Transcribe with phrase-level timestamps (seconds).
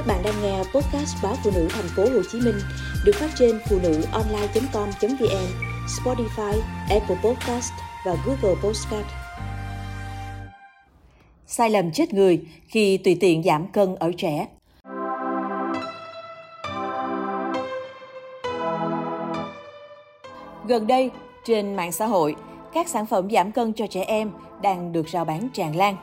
[0.00, 2.54] Các bạn đang nghe podcast báo phụ nữ thành phố Hồ Chí Minh
[3.04, 5.46] được phát trên phụ nữ online.com.vn,
[5.86, 7.72] Spotify, Apple Podcast
[8.06, 9.06] và Google Podcast.
[11.46, 14.46] Sai lầm chết người khi tùy tiện giảm cân ở trẻ.
[20.68, 21.10] Gần đây,
[21.44, 22.36] trên mạng xã hội,
[22.72, 24.30] các sản phẩm giảm cân cho trẻ em
[24.62, 25.96] đang được rao bán tràn lan.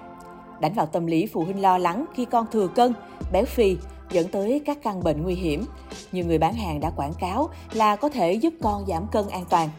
[0.60, 2.94] Đánh vào tâm lý phụ huynh lo lắng khi con thừa cân,
[3.32, 3.78] béo phì
[4.12, 5.66] dẫn tới các căn bệnh nguy hiểm.
[6.12, 9.46] Nhiều người bán hàng đã quảng cáo là có thể giúp con giảm cân an
[9.50, 9.70] toàn.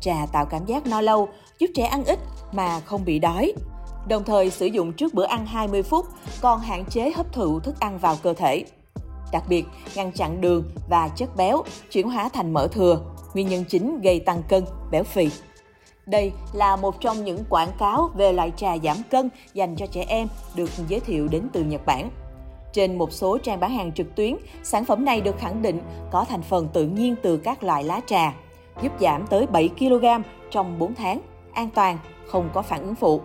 [0.00, 1.28] Trà tạo cảm giác no lâu,
[1.58, 2.18] giúp trẻ ăn ít
[2.52, 3.52] mà không bị đói.
[4.08, 6.06] Đồng thời sử dụng trước bữa ăn 20 phút,
[6.40, 8.64] còn hạn chế hấp thụ thức ăn vào cơ thể.
[9.32, 9.64] Đặc biệt,
[9.94, 13.00] ngăn chặn đường và chất béo chuyển hóa thành mỡ thừa,
[13.34, 15.30] nguyên nhân chính gây tăng cân, béo phì.
[16.06, 20.04] Đây là một trong những quảng cáo về loại trà giảm cân dành cho trẻ
[20.08, 22.10] em được giới thiệu đến từ Nhật Bản.
[22.72, 26.24] Trên một số trang bán hàng trực tuyến, sản phẩm này được khẳng định có
[26.24, 28.34] thành phần tự nhiên từ các loại lá trà,
[28.82, 30.04] giúp giảm tới 7 kg
[30.50, 31.20] trong 4 tháng,
[31.52, 33.20] an toàn, không có phản ứng phụ.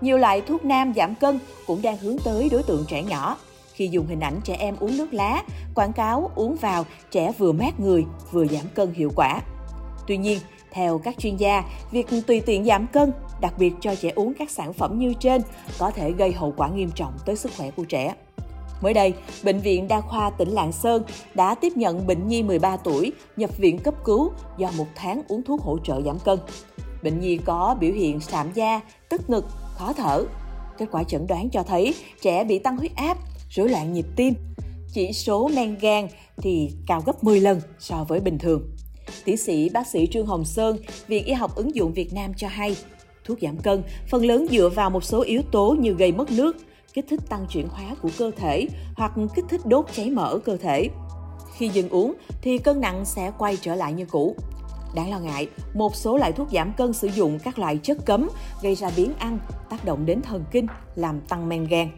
[0.00, 3.36] Nhiều loại thuốc nam giảm cân cũng đang hướng tới đối tượng trẻ nhỏ.
[3.72, 5.42] Khi dùng hình ảnh trẻ em uống nước lá,
[5.74, 9.40] quảng cáo uống vào trẻ vừa mát người vừa giảm cân hiệu quả.
[10.06, 10.38] Tuy nhiên,
[10.70, 14.50] theo các chuyên gia, việc tùy tiện giảm cân, đặc biệt cho trẻ uống các
[14.50, 15.42] sản phẩm như trên,
[15.78, 18.14] có thể gây hậu quả nghiêm trọng tới sức khỏe của trẻ.
[18.80, 21.02] Mới đây, Bệnh viện Đa khoa tỉnh Lạng Sơn
[21.34, 25.42] đã tiếp nhận bệnh nhi 13 tuổi nhập viện cấp cứu do một tháng uống
[25.42, 26.38] thuốc hỗ trợ giảm cân.
[27.02, 30.24] Bệnh nhi có biểu hiện sạm da, tức ngực, khó thở.
[30.78, 33.18] Kết quả chẩn đoán cho thấy trẻ bị tăng huyết áp,
[33.50, 34.34] rối loạn nhịp tim.
[34.92, 38.70] Chỉ số men gan thì cao gấp 10 lần so với bình thường.
[39.24, 42.48] Tiến sĩ bác sĩ Trương Hồng Sơn, Viện Y học ứng dụng Việt Nam cho
[42.48, 42.76] hay,
[43.24, 46.56] thuốc giảm cân phần lớn dựa vào một số yếu tố như gây mất nước,
[46.94, 50.56] kích thích tăng chuyển hóa của cơ thể hoặc kích thích đốt cháy mỡ cơ
[50.56, 50.88] thể.
[51.56, 54.36] Khi dừng uống thì cân nặng sẽ quay trở lại như cũ.
[54.94, 58.28] Đáng lo ngại, một số loại thuốc giảm cân sử dụng các loại chất cấm
[58.62, 59.38] gây ra biến ăn,
[59.70, 61.88] tác động đến thần kinh, làm tăng men gan.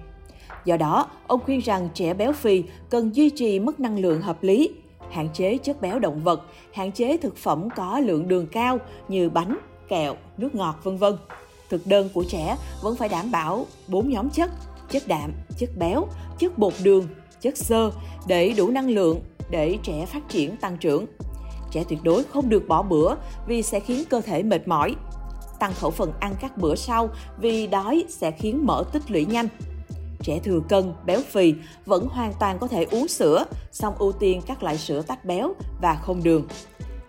[0.64, 4.42] Do đó, ông khuyên rằng trẻ béo phì cần duy trì mức năng lượng hợp
[4.42, 4.70] lý,
[5.10, 6.42] hạn chế chất béo động vật,
[6.72, 8.78] hạn chế thực phẩm có lượng đường cao
[9.08, 11.16] như bánh, kẹo, nước ngọt vân vân.
[11.68, 14.50] Thực đơn của trẻ vẫn phải đảm bảo 4 nhóm chất,
[14.90, 16.08] chất đạm, chất béo,
[16.38, 17.08] chất bột đường,
[17.40, 17.90] chất xơ
[18.26, 19.20] để đủ năng lượng
[19.50, 21.06] để trẻ phát triển tăng trưởng.
[21.70, 23.14] Trẻ tuyệt đối không được bỏ bữa
[23.46, 24.94] vì sẽ khiến cơ thể mệt mỏi.
[25.60, 27.08] Tăng khẩu phần ăn các bữa sau
[27.40, 29.48] vì đói sẽ khiến mỡ tích lũy nhanh.
[30.22, 31.54] Trẻ thừa cân, béo phì
[31.86, 35.54] vẫn hoàn toàn có thể uống sữa, song ưu tiên các loại sữa tách béo
[35.82, 36.46] và không đường.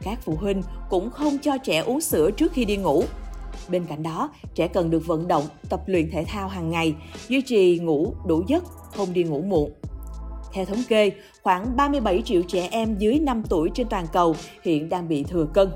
[0.02, 3.04] Các phụ huynh cũng không cho trẻ uống sữa trước khi đi ngủ
[3.70, 6.96] Bên cạnh đó, trẻ cần được vận động, tập luyện thể thao hàng ngày,
[7.28, 8.64] duy trì ngủ đủ giấc,
[8.96, 9.72] không đi ngủ muộn.
[10.54, 11.12] Theo thống kê,
[11.44, 15.48] khoảng 37 triệu trẻ em dưới 5 tuổi trên toàn cầu hiện đang bị thừa
[15.54, 15.72] cân.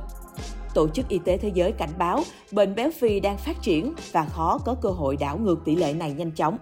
[0.73, 4.25] Tổ chức Y tế Thế giới cảnh báo bệnh béo phì đang phát triển và
[4.25, 6.57] khó có cơ hội đảo ngược tỷ lệ này nhanh chóng.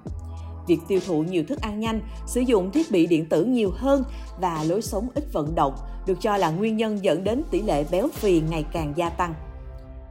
[0.68, 4.03] Việc tiêu thụ nhiều thức ăn nhanh, sử dụng thiết bị điện tử nhiều hơn
[4.41, 5.73] và lối sống ít vận động
[6.07, 9.34] được cho là nguyên nhân dẫn đến tỷ lệ béo phì ngày càng gia tăng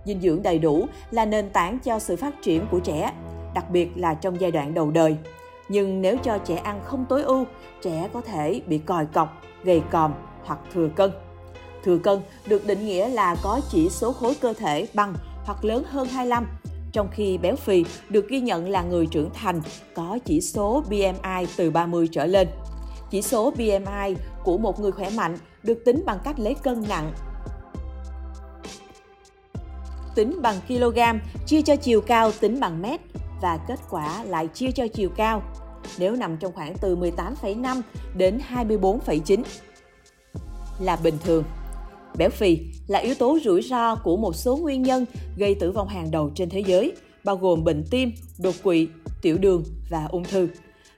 [0.04, 3.12] dinh dưỡng đầy đủ là nền tảng cho sự phát triển của trẻ,
[3.54, 5.16] đặc biệt là trong giai đoạn đầu đời.
[5.68, 7.44] Nhưng nếu cho trẻ ăn không tối ưu,
[7.82, 10.12] trẻ có thể bị còi cọc, gầy còm
[10.44, 11.10] hoặc thừa cân.
[11.84, 15.14] Thừa cân được định nghĩa là có chỉ số khối cơ thể bằng
[15.44, 16.46] hoặc lớn hơn 25,
[16.92, 19.62] trong khi béo phì được ghi nhận là người trưởng thành
[19.94, 22.48] có chỉ số BMI từ 30 trở lên.
[23.10, 27.12] Chỉ số BMI của một người khỏe mạnh được tính bằng cách lấy cân nặng
[30.18, 30.98] tính bằng kg,
[31.46, 33.00] chia cho chiều cao tính bằng mét
[33.40, 35.42] và kết quả lại chia cho chiều cao
[35.98, 37.80] nếu nằm trong khoảng từ 18,5
[38.16, 39.42] đến 24,9
[40.80, 41.44] là bình thường.
[42.16, 45.88] Béo phì là yếu tố rủi ro của một số nguyên nhân gây tử vong
[45.88, 46.92] hàng đầu trên thế giới,
[47.24, 48.88] bao gồm bệnh tim, đột quỵ,
[49.22, 50.48] tiểu đường và ung thư.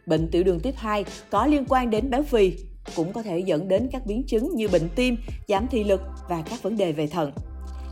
[0.06, 2.52] Bệnh tiểu đường tiếp 2 có liên quan đến béo phì,
[2.96, 5.16] cũng có thể dẫn đến các biến chứng như bệnh tim,
[5.48, 7.32] giảm thị lực và các vấn đề về thận.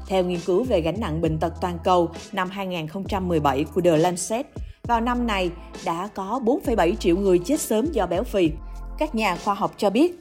[0.08, 4.46] Theo nghiên cứu về gánh nặng bệnh tật toàn cầu năm 2017 của The Lancet,
[4.82, 5.50] vào năm này
[5.84, 8.50] đã có 4,7 triệu người chết sớm do béo phì.
[8.99, 10.20] Các nhà khoa học cho biết,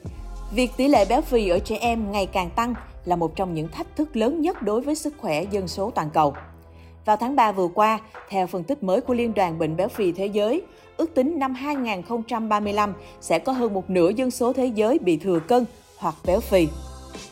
[0.52, 2.74] việc tỷ lệ béo phì ở trẻ em ngày càng tăng
[3.04, 6.10] là một trong những thách thức lớn nhất đối với sức khỏe dân số toàn
[6.10, 6.34] cầu.
[7.04, 10.12] Vào tháng 3 vừa qua, theo phân tích mới của Liên đoàn Bệnh béo phì
[10.12, 10.62] Thế giới,
[10.96, 15.40] ước tính năm 2035 sẽ có hơn một nửa dân số thế giới bị thừa
[15.40, 15.64] cân
[15.98, 16.68] hoặc béo phì.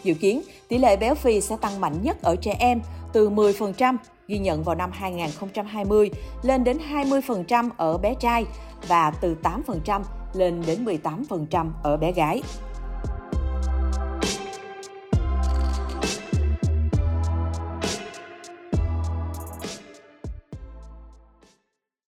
[0.05, 2.81] Dự kiến, tỷ lệ béo phì sẽ tăng mạnh nhất ở trẻ em,
[3.13, 3.97] từ 10%
[4.29, 6.11] ghi nhận vào năm 2020
[6.43, 8.45] lên đến 20% ở bé trai
[8.89, 10.03] và từ 8%
[10.35, 12.43] lên đến 18% ở bé gái.